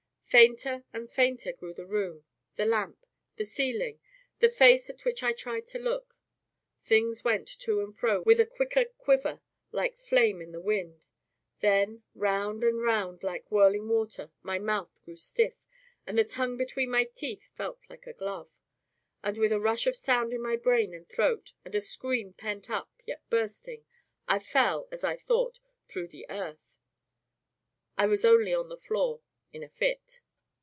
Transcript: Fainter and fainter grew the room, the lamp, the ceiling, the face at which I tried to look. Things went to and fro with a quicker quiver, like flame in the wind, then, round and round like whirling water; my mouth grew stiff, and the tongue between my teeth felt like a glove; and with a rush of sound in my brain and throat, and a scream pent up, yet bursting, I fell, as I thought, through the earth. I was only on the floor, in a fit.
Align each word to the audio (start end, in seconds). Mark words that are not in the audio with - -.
Fainter 0.31 0.85
and 0.93 1.09
fainter 1.09 1.51
grew 1.51 1.73
the 1.73 1.85
room, 1.85 2.23
the 2.55 2.63
lamp, 2.63 3.05
the 3.35 3.43
ceiling, 3.43 3.99
the 4.39 4.47
face 4.47 4.89
at 4.89 5.03
which 5.03 5.21
I 5.23 5.33
tried 5.33 5.65
to 5.67 5.77
look. 5.77 6.15
Things 6.79 7.25
went 7.25 7.49
to 7.59 7.81
and 7.81 7.93
fro 7.93 8.21
with 8.21 8.39
a 8.39 8.45
quicker 8.45 8.85
quiver, 8.85 9.41
like 9.73 9.97
flame 9.97 10.41
in 10.41 10.53
the 10.53 10.61
wind, 10.61 11.05
then, 11.59 12.03
round 12.15 12.63
and 12.63 12.81
round 12.81 13.23
like 13.23 13.51
whirling 13.51 13.89
water; 13.89 14.31
my 14.41 14.57
mouth 14.57 15.01
grew 15.03 15.17
stiff, 15.17 15.55
and 16.07 16.17
the 16.17 16.23
tongue 16.23 16.55
between 16.55 16.91
my 16.91 17.03
teeth 17.03 17.49
felt 17.57 17.81
like 17.89 18.07
a 18.07 18.13
glove; 18.13 18.55
and 19.21 19.35
with 19.37 19.51
a 19.51 19.59
rush 19.59 19.85
of 19.85 19.97
sound 19.97 20.31
in 20.31 20.41
my 20.41 20.55
brain 20.55 20.93
and 20.93 21.09
throat, 21.09 21.51
and 21.65 21.75
a 21.75 21.81
scream 21.81 22.31
pent 22.31 22.69
up, 22.69 22.89
yet 23.05 23.19
bursting, 23.29 23.83
I 24.29 24.39
fell, 24.39 24.87
as 24.93 25.03
I 25.03 25.17
thought, 25.17 25.59
through 25.89 26.07
the 26.07 26.25
earth. 26.29 26.79
I 27.97 28.05
was 28.05 28.23
only 28.23 28.53
on 28.55 28.69
the 28.69 28.77
floor, 28.77 29.19
in 29.53 29.61
a 29.63 29.67
fit. 29.67 30.21